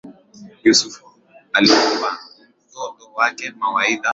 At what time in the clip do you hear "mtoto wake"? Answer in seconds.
2.71-3.51